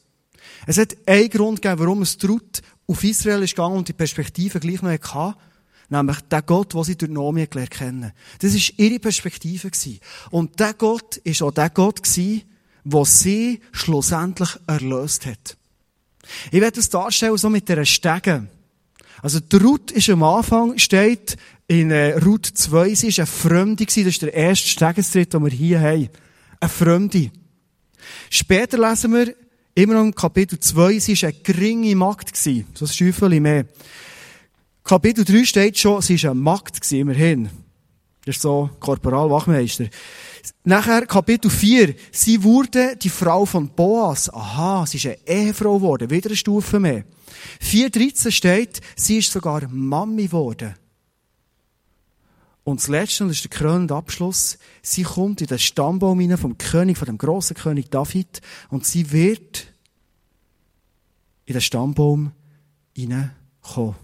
[0.66, 4.60] Es hat einen Grund gegeben, warum es Ruth auf Israel ist gegangen und die Perspektive
[4.60, 5.38] gleich noch hatte.
[5.90, 8.12] Nämlich der Gott, den sie durch Naomi gelernt kennen.
[8.40, 9.70] Das war ihre Perspektive.
[10.30, 15.58] Und der Gott ist auch der Gott, der sie schlussendlich erlöst hat.
[16.52, 18.48] Ich werde das darstellen, so mit dieser Stege.
[19.22, 21.38] Also, die Ruth ist am Anfang, steht
[21.72, 24.04] in äh, Ruth 2, sie ist eine Fremde gewesen.
[24.04, 26.10] Das ist der erste Stegenstritt, den wir hier haben.
[26.60, 27.32] Eine Fremde.
[28.30, 29.34] Später lesen wir,
[29.74, 32.68] immer noch im Kapitel 2, sie war eine geringe Magd gewesen.
[32.74, 33.66] So ein Schäufchen mehr.
[34.84, 37.50] Kapitel 3 steht schon, sie war eine Magd gewesen, immerhin.
[38.26, 39.86] Das ist so Korporalwachmeister.
[40.66, 41.96] Nachher Kapitel 4.
[42.12, 44.30] Sie wurde die Frau von Boas.
[44.34, 46.10] Aha, sie ist eine Ehefrau geworden.
[46.10, 47.06] Wieder eine Stufe mehr.
[47.64, 50.76] 4.13 steht, sie ist sogar Mami geworden.
[52.64, 56.58] Und das Letzte, das ist der krönende Abschluss, sie kommt in den Stammbaum hinein vom
[56.58, 59.68] König, von dem grossen König David, und sie wird
[61.46, 62.32] in den Stammbaum
[62.96, 63.96] hineinkommen.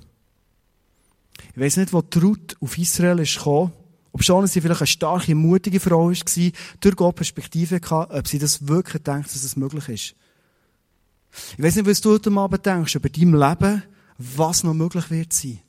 [1.53, 3.73] Ich weiss nicht, wo die Ruth auf Israel ist gekommen,
[4.11, 8.39] ob schon sie vielleicht eine starke, mutige Frau war, durch Gott Perspektive hatte, ob sie
[8.39, 10.15] das wirklich denkt, dass es möglich ist.
[11.57, 13.83] Ich weiss nicht, was du heute Abend denkst über dein Leben,
[14.17, 15.59] was noch möglich wird sein.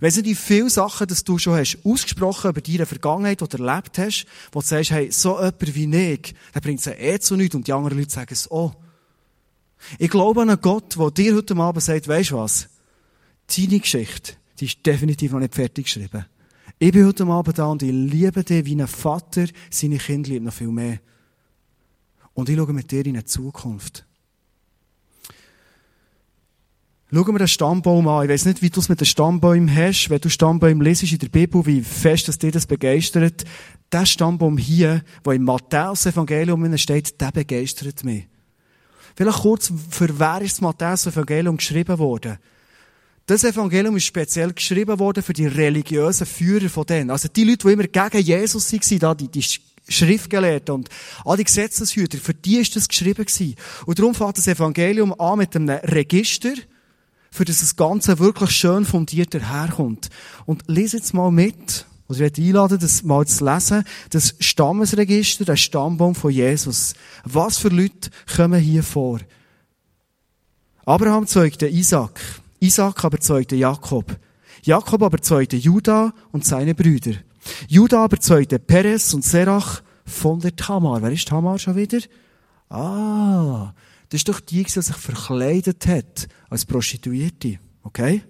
[0.00, 3.64] Weiss nicht, wie viele Sachen, dass du schon hast ausgesprochen über deine Vergangenheit, die du
[3.64, 7.36] erlebt hast, wo du sagst, hey, so jemand wie ich, der bringt es eh zu
[7.36, 8.74] nichts und die anderen Leute sagen es auch.
[9.98, 12.68] Ich glaube an einen Gott, der dir heute Abend sagt, weisst was?
[13.56, 16.26] Deine Geschichte, die ist definitiv noch nicht fertig geschrieben.
[16.78, 20.44] Ich bin heute Abend da und ich liebe dich wie ein Vater seine Kinder liebt
[20.44, 21.00] noch viel mehr.
[22.34, 24.04] Und ich schaue mit dir in eine Zukunft.
[27.10, 28.24] Schauen wir den Stammbaum an.
[28.24, 30.10] Ich weiß nicht, wie du es mit den Stammbäumen hast.
[30.10, 33.44] Wenn du Stammbäume lesest in der Bibel, wie fest dass dir das begeistert.
[33.90, 38.26] Der Stammbaum hier, der im Matthäus-Evangelium steht, der begeistert mich.
[39.16, 42.36] Vielleicht kurz, für wer ist das Matthäus-Evangelium geschrieben worden?
[43.24, 47.10] Das Evangelium ist speziell geschrieben worden für die religiösen Führer von denen.
[47.10, 49.44] Also die Leute, die immer gegen Jesus waren, die, die
[49.88, 50.90] Schriftgelehrten und
[51.24, 53.54] all die Gesetzeshüter, für die ist das geschrieben gewesen.
[53.86, 56.52] Und darum fängt das Evangelium an mit einem Register,
[57.38, 60.08] für das das Ganze wirklich schön fundiert daherkommt.
[60.44, 65.44] Und lese jetzt mal mit, oder ich werde einladen, das mal zu lesen, das Stammesregister,
[65.44, 66.94] der Stammbaum von Jesus.
[67.22, 69.20] Was für Leute kommen hier vor?
[70.84, 72.20] Abraham zeugte Isaac.
[72.58, 74.16] Isaac aber zeugte Jakob.
[74.64, 77.12] Jakob aber zeugte Judah und seine Brüder.
[77.68, 81.02] Judah aber zeugte Perez und Serach von der Tamar.
[81.02, 82.00] Wer ist Tamar schon wieder?
[82.68, 83.74] Ah,
[84.10, 87.58] das ist doch die, die sich verkleidet hat als Prostituierte.
[87.82, 88.22] Okay?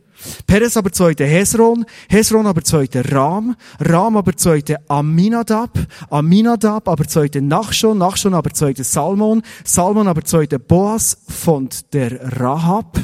[0.46, 5.78] Perez aber zeugte Hesron, Hesron aber zeugte Ram, Ram aber zeugte Aminadab,
[6.10, 12.98] Aminadab aber zeugte Nachschon, Nachschon aber zeugte Salmon, Salmon aber zeugte Boas von der Rahab,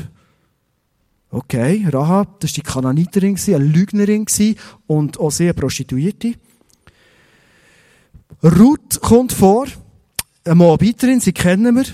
[1.35, 4.25] Okay, Rahab, das war die Kananiterin, eine Lügnerin
[4.87, 6.35] und auch sehr Prostituierte.
[8.41, 9.67] Ruth kommt vor,
[10.45, 11.87] eine Moabiterin, sie kennen wir.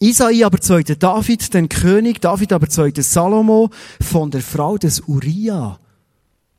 [0.00, 5.78] Isai aber zeugte David, den König, David aber zeugte Salomo von der Frau des Uriah.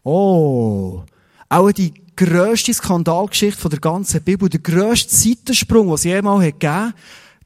[0.04, 1.04] Oh,
[1.50, 6.94] auch die grösste Skandalgeschichte von der ganzen Bibel, der grösste Seitensprung, den es jemals gegeben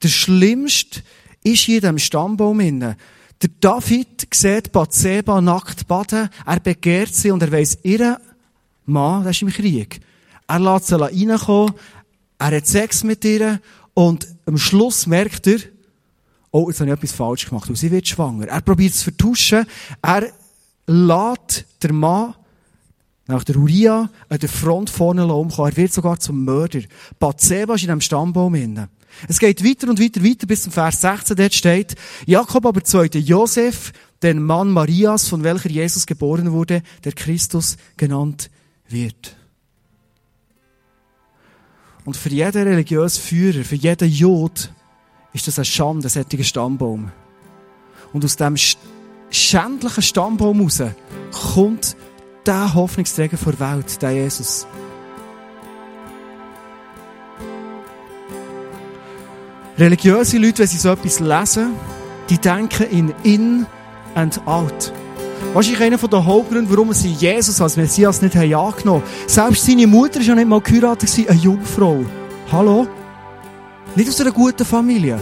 [0.02, 1.02] der schlimmste,
[1.44, 2.60] ist hier in diesem Stammbaum.
[2.60, 8.20] Der David sieht Bathseba nackt baden, er begehrt sie und er weiss, ihr
[8.86, 10.00] Mann, der ist im Krieg.
[10.48, 11.74] Er lässt sie reinkommen,
[12.38, 13.60] er hat Sex mit ihr
[13.94, 15.60] und am Schluss merkt er,
[16.52, 18.48] oh, jetzt habe ich etwas falsch gemacht und sie wird schwanger.
[18.48, 19.66] Er probiert es zu vertuschen,
[20.02, 20.32] er
[20.88, 22.36] lässt der Mann
[23.28, 25.72] nach der Uriah an der Front vorne umkommen.
[25.72, 26.82] Er wird sogar zum Mörder.
[27.20, 28.90] Bathseba ist in einem Stammbaum innen.
[29.28, 31.36] Es geht weiter und weiter, weiter bis zum Vers 16.
[31.36, 33.92] Dort steht, Jakob aber zeugte Josef,
[34.24, 38.50] den Mann Marias, von welcher Jesus geboren wurde, der Christus genannt
[38.88, 39.36] wird.
[42.06, 44.72] Und für jeden religiösen Führer, für jeden Jod,
[45.34, 47.12] ist das ein Schande, ein solcher Stammbaum.
[48.14, 48.56] Und aus dem
[49.30, 50.82] schändlichen Stammbaum heraus
[51.54, 51.96] kommt
[52.46, 54.68] der Hoffnungsträger der Welt, der Jesus.
[59.78, 61.74] Religiöse Leute, wenn sie so etwas lesen,
[62.30, 63.66] die denken in in
[64.16, 64.92] and out.
[65.54, 69.04] wahrscheinlich einer der Hauptgründe, warum sie Jesus als Messias nicht angenommen haben.
[69.28, 72.06] Selbst seine Mutter war ja nicht mal geheiratet, eine Jungfrau.
[72.52, 72.88] Hallo?
[73.96, 75.20] Nicht aus einer guten Familie.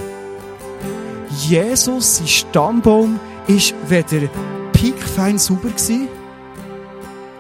[1.48, 4.28] Jesus, sein Stammbaum, ist weder
[4.74, 5.70] piekfein sauber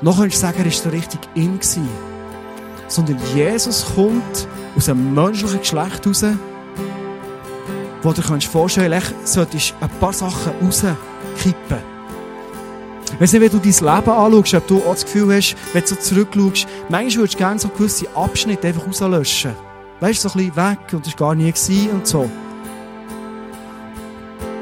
[0.02, 1.90] noch könntest du sagen, er war so richtig in gewesen.
[2.88, 6.26] Sondern Jesus kommt aus einem menschlichen Geschlecht raus,
[8.02, 11.78] wo du dir vorstellen kannst, solltest ein paar Sachen rauskippen.
[13.20, 15.88] Weiss nicht, wenn du dein Leben anschaust, ob du auch das Gefühl hast, wenn du
[15.90, 19.69] so zurückschaust, manchmal würdest du gerne so gewisse Abschnitte einfach rauslöschen.
[20.00, 22.30] Weißt du, so ein bisschen weg und das gar nie gewesen und so.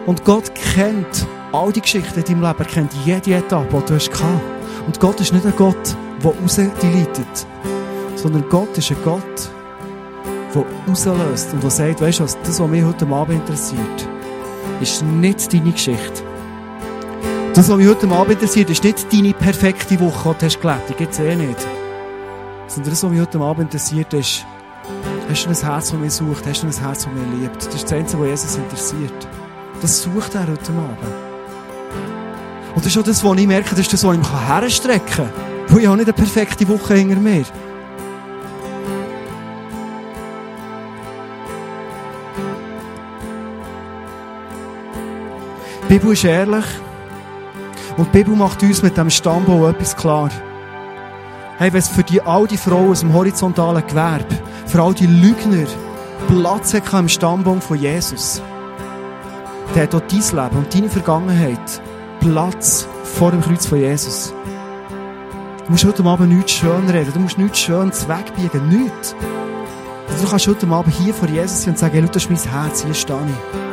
[0.08, 3.95] Und Gott kennt all die Geschichten in deinem Leben, er kennt jede Etappe, die du
[3.95, 4.41] hast gehabt.
[4.86, 7.47] Und Gott ist nicht ein Gott, der rausdileitet,
[8.15, 9.50] sondern Gott ist ein Gott,
[10.56, 14.08] der rauslöst und der sagt, weißt du was, das, was mich heute Abend interessiert,
[14.82, 16.23] ist nicht deine Geschichte.
[17.54, 20.89] Das, was mich heute Abend interessiert, ist nicht deine perfekte Woche, die du hast gelebt.
[20.89, 21.67] Die gibt es eh nicht.
[22.67, 24.45] Sondern das, was mich heute Abend interessiert, ist,
[25.30, 26.46] hast du ein Herz, das mich sucht?
[26.48, 27.66] Hast du ein Herz, das mich liebt?
[27.66, 29.28] Das ist das Einzige, was Jesus interessiert.
[29.82, 30.98] Das sucht er heute Abend.
[32.76, 35.08] Und das ist auch das, was ich merke, das ist das, was ich mich herstrecken
[35.16, 35.30] kann.
[35.68, 37.44] Weil ich habe nicht eine perfekte Woche hinter mir.
[45.84, 46.66] Die Bibel ist ehrlich.
[47.98, 50.30] Und die Bibel macht uns mit dem Stammbau etwas klar.
[51.58, 55.08] Hey, wenn es für die, all die Frauen aus dem horizontalen Gewerbe, für all die
[55.08, 55.67] Lügner,
[56.27, 58.41] Platz hat im Stammbaum von Jesus,
[59.73, 61.82] der hat auch dein Leben und deine Vergangenheit
[62.19, 64.34] Platz vor dem Kreuz von Jesus.
[65.65, 69.15] Du musst heute Abend nichts schön reden, du musst nichts schön wegbiegen, nichts.
[70.21, 72.84] Du kannst heute Abend hier vor Jesus sein und sagen, hey, das ist mein Herz,
[72.84, 73.66] hier stehe ich.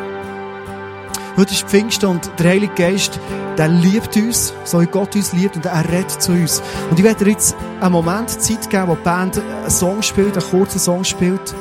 [1.37, 3.19] Heute ist Pfingsten und der Heilige Geist,
[3.59, 6.63] der liebt uns, so wie Gott uns liebt und er redet zu uns.
[6.89, 10.39] Und ich werde dir jetzt einen Moment Zeit geben, wo die Band einen Song spielt,
[10.39, 11.53] einen kurzen Song spielt,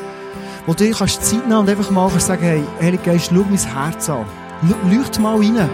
[0.67, 4.09] wo du kannst Zeit nehmen und einfach mal sagen, hey, Heilige Geist, schau mein Herz
[4.11, 4.25] an.
[4.91, 5.67] Leucht mal rein.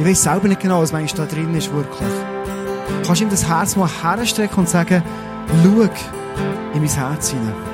[0.00, 2.10] Ich weiß selber nicht genau, was manchmal da drin ist, wirklich.
[3.02, 5.00] Du kannst ihm das Herz mal herstrecken und sagen,
[5.62, 5.82] schau
[6.74, 7.73] in mein Herz hinein.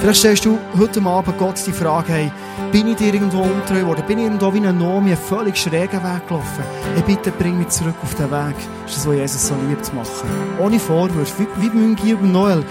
[0.00, 2.32] Vielleicht stellst du heute Abend Gott die Frage, hey,
[2.72, 4.02] bin ich dir irgendwo untreu geworden?
[4.08, 6.64] Bin ich irgendwo wie ein Nomi einen völlig schrägen Weg gelaufen?
[6.94, 8.56] Hey, bitte bring mich zurück auf den Weg.
[8.84, 10.30] Das ist das, was Jesus so liebt machen.
[10.58, 11.38] Ohne Vorwurf.
[11.38, 12.64] Wie, wie beim Guillaume Noel.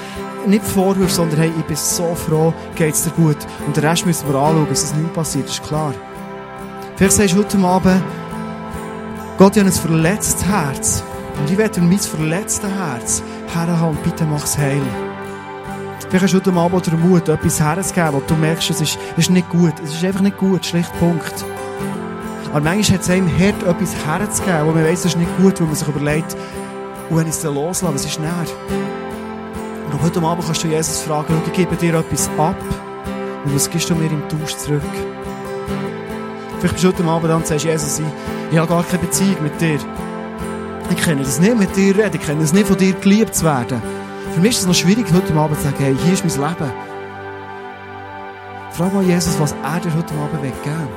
[0.48, 3.38] Nicht Vorwurf, sondern hey, ich bin so froh, geht's dir gut.
[3.68, 5.94] Und den Rest müssen wir anschauen, dass es nicht passiert, ist klar.
[6.96, 8.02] Vielleicht sagst du heute Abend,
[9.38, 11.04] Gott, ich habe ein verletztes Herz.
[11.40, 13.22] Und ich werde mein verletztes Herz
[13.54, 14.82] herhaben und bitte es heil.
[16.10, 19.30] Vielleicht hast du heute Abend den Mut, etwas herzugeben, wo du merkst, es ist, ist
[19.30, 19.74] nicht gut.
[19.84, 21.46] Es ist einfach nicht gut, schlicht Punkt.
[22.50, 25.60] Aber manchmal hat es einem hart, etwas herzugeben, wo man weiss, es ist nicht gut,
[25.60, 26.36] weil man sich überlegt,
[27.12, 28.32] und wenn ich es dann loslasse, was ist näher?
[29.92, 32.58] Und heute Abend kannst du Jesus fragen, ich gebe dir etwas ab
[33.46, 34.82] und was gibst du mir im Tausch zurück?
[36.58, 38.06] Vielleicht bist du heute Abend da und sagst, Jesus, ich,
[38.52, 39.78] ich habe gar keine Beziehung mit dir.
[40.90, 43.46] Ich kenne das nicht mit dir reden, ich kenne es nicht von dir geliebt zu
[43.46, 43.99] werden.
[44.34, 46.72] Für mich ist es noch schwierig, heute Abend zu sagen, hey, hier ist mein Leben.
[48.72, 50.88] Frag mal Jesus, was er dir heute Abend weggeben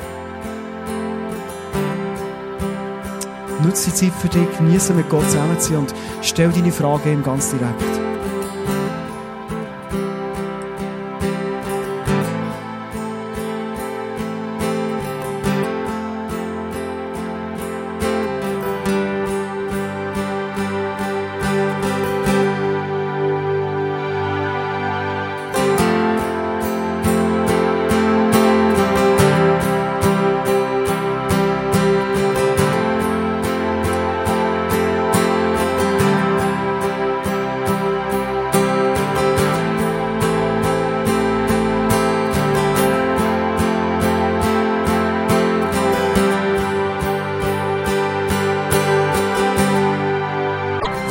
[3.62, 7.12] Nutze die Zeit für dich, genieße mit Gott zusammen zu sein und stell deine Frage
[7.12, 8.01] ihm ganz direkt.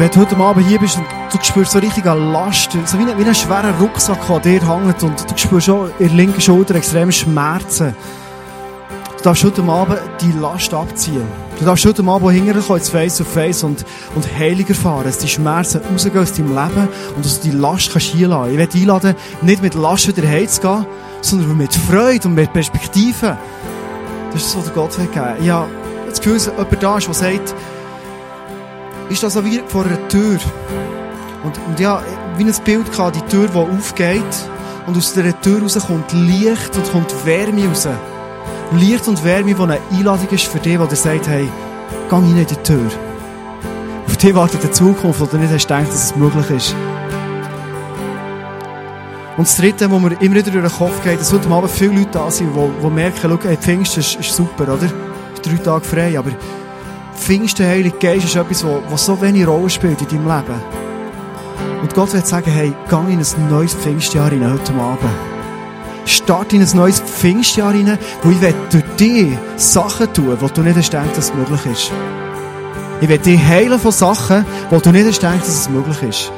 [0.01, 3.03] Wenn du heute Abend hier bist und du spürst so richtig eine Last, so wie,
[3.03, 7.11] ein, schweren Rucksack, der dir hängt und du spürst schon in der linken Schulter extreme
[7.11, 7.93] Schmerzen.
[9.17, 11.21] Du darfst heute Abend die Last abziehen.
[11.59, 13.85] Du darfst heute Abend hinterher ins Face of Face und,
[14.15, 17.91] und Heilung erfahren, dass die Schmerzen rausgehen aus deinem Leben und dass du die Last
[17.91, 18.53] kannst hier lassen.
[18.53, 20.87] Ich werde einladen, nicht mit Last wieder heimzugehen,
[21.21, 23.37] sondern mit Freude und mit Perspektiven.
[24.33, 25.51] Das ist das, was Gott will geben.
[25.51, 25.69] Habe
[26.09, 27.53] das Gefühl, dass jemand da ist, der sagt,
[29.11, 30.39] ist das so wie vor einer Tür.
[31.43, 32.01] Und, und ja,
[32.37, 34.23] wie ein Bild gehabt, die Tür, die aufgeht
[34.87, 37.87] und aus dieser Tür raus kommt Licht und kommt Wärme raus.
[38.73, 41.49] Licht und Wärme, die eine Einladung ist für dich, wo der sagt, hey,
[42.09, 42.89] geh rein in die Tür.
[44.07, 46.75] Auf dich wartet eine Zukunft, du nicht hast gedacht, dass es möglich ist.
[49.37, 51.95] Und das Dritte, wo mir immer wieder durch den Kopf geht, dass heute Abend viele
[51.95, 54.87] Leute da sind, die, die merken, schau, hey, Pfingsten ist, ist super, oder?
[55.41, 56.31] Drei Tage frei, aber
[57.21, 60.61] Pfingsten, Heilige Geist ist etwas, was so wenig Rolle spielt in deinem Leben.
[61.83, 65.11] Und Gott wird sagen, hey, geh in ein neues Pfingstjahr rein, heute Abend.
[66.05, 68.39] Start in ein neues Pfingstjahr rein, wo ich
[68.71, 71.91] durch dich Sachen tun, wo du nicht hast dass es möglich ist.
[73.01, 76.31] Ich will dich heilen von Sachen, wo du nicht hast dass es möglich ist.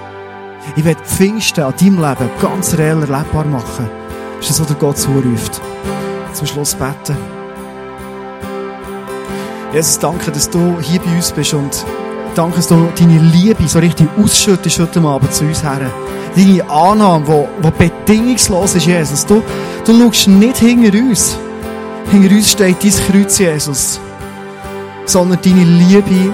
[0.75, 3.89] Ich will Pfingsten an deinem Leben ganz reell erlebbar machen.
[4.37, 5.61] Das ist das, was der Gott zuruft.
[6.33, 7.32] Zum Schluss beten.
[9.73, 11.83] Jesus, danke, dass du hier bei uns bist und
[12.35, 15.91] danke, dass du deine Liebe so richtig ausschüttest heute Abend zu uns her.
[16.35, 19.25] Deine Annahme, die, die bedingungslos ist, Jesus.
[19.25, 19.41] Du,
[19.83, 21.39] du schaust nicht hinter uns.
[22.11, 23.99] Hinter uns steht dein Kreuz, Jesus.
[25.05, 26.31] Sondern deine Liebe,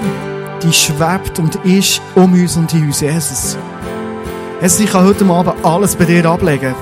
[0.62, 3.56] die schwebt und ist um uns und in uns, Jesus.
[4.60, 6.74] Jesus, ich kann heute Abend alles bei dir ablegen.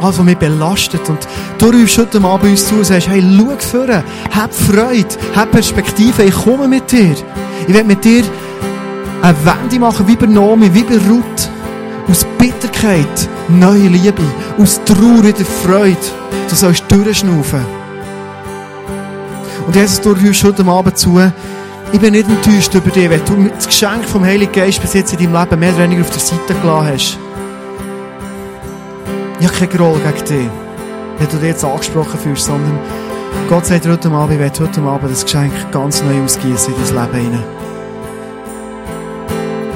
[0.00, 1.08] Alles, was mich belastet.
[1.08, 1.26] Und
[1.58, 6.24] du rufst heute Abend uns zu und sagst, hey, schau vorne, hab Freude, hab Perspektive,
[6.24, 7.14] ich komme mit dir.
[7.66, 8.22] Ich will mit dir
[9.22, 11.50] eine Wende machen, wie bei Nomi, wie bei Ruth.
[12.08, 14.22] Aus Bitterkeit neue Liebe,
[14.58, 15.96] aus Trauer wieder Freude.
[16.48, 17.64] Du sollst durchschnaufen.
[19.66, 21.20] Und Jesus, du rufst heute Abend zu,
[21.92, 25.12] ich bin nicht enttäuscht über dich, wenn du das Geschenk vom Heiligen Geist bis jetzt
[25.12, 27.25] in deinem Leben mehr oder weniger auf der Seite gelassen hast.
[29.46, 30.50] Ich habe keine Groll gegen dich,
[31.18, 32.80] wenn du dich jetzt angesprochen fühlst, sondern
[33.48, 37.12] Gott sagt heute Abend, ich werde heute Abend das Geschenk ganz neu ausgießen in dein
[37.12, 37.44] Leben hinein.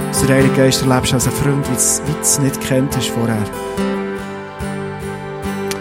[0.09, 3.39] Dass der Heilige Geist erlebst als ein Freund, wie du es nicht kennt hast vorher.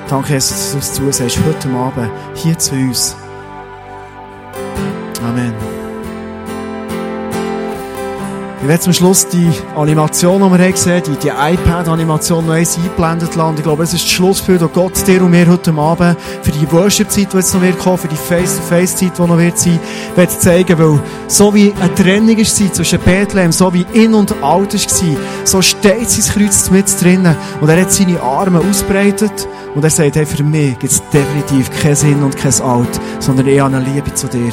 [0.08, 3.16] Danke, Jesus, dass du es zusagst, heute Abend hier zu uns.
[5.28, 5.69] Amen.
[8.62, 12.76] Ich werde zum Schluss die Animation, die wir haben gesehen die, die iPad-Animation noch eins
[12.76, 13.56] eingeblendet lassen.
[13.56, 16.70] Ich glaube, es ist das Schlussbild, das Gott dir und mir heute Abend für die
[16.70, 19.80] Worship-Zeit, die jetzt noch wird kommen, für die Face-to-Face-Zeit, die noch wird sein,
[20.16, 24.74] wird zeigen, weil so wie eine Trennung war zwischen Bethlehem, so wie in und alt
[24.74, 29.90] war, so steht sein Kreuz mit drinnen und er hat seine Arme ausbreitet und er
[29.90, 33.80] sagt, hey, für mich gibt es definitiv keinen Sinn und kein Alt, sondern eher eine
[33.80, 34.52] Liebe zu dir.